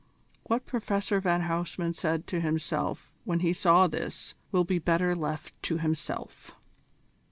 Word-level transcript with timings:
What 0.47 0.65
Professor 0.65 1.19
van 1.19 1.41
Huysman 1.41 1.93
said 1.93 2.25
to 2.25 2.39
himself 2.39 3.11
when 3.23 3.41
he 3.41 3.53
saw 3.53 3.85
this 3.85 4.33
will 4.51 4.63
be 4.63 4.79
better 4.79 5.15
left 5.15 5.53
to 5.65 5.77
himself. 5.77 6.55